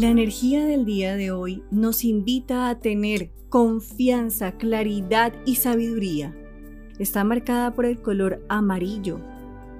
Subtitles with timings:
[0.00, 6.36] La energía del día de hoy nos invita a tener confianza, claridad y sabiduría.
[7.00, 9.18] Está marcada por el color amarillo.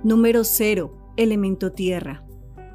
[0.03, 2.27] Número 0, elemento tierra.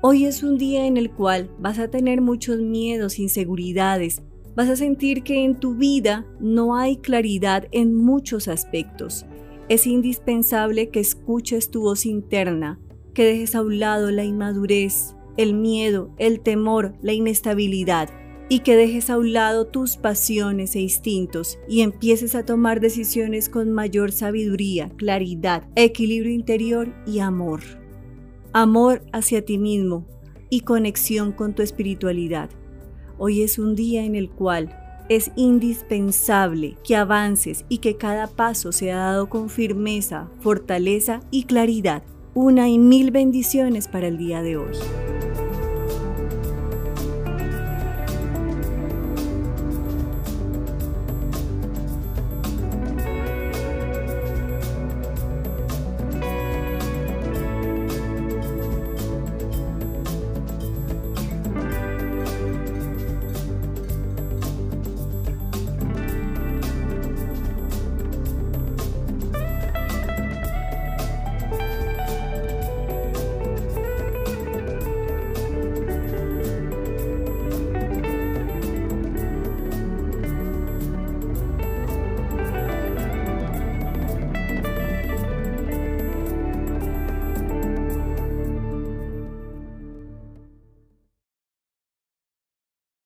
[0.02, 4.22] Hoy es un día en el cual vas a tener muchos miedos, inseguridades,
[4.56, 9.26] vas a sentir que en tu vida no hay claridad en muchos aspectos.
[9.68, 12.80] Es indispensable que escuches tu voz interna,
[13.14, 18.10] que dejes a un lado la inmadurez, el miedo, el temor, la inestabilidad
[18.50, 23.50] y que dejes a un lado tus pasiones e instintos y empieces a tomar decisiones
[23.50, 27.62] con mayor sabiduría, claridad, equilibrio interior y amor.
[28.52, 30.06] Amor hacia ti mismo
[30.50, 32.50] y conexión con tu espiritualidad.
[33.18, 34.78] Hoy es un día en el cual
[35.10, 42.04] es indispensable que avances y que cada paso sea dado con firmeza, fortaleza y claridad.
[42.36, 44.76] Una y mil bendiciones para el día de hoy.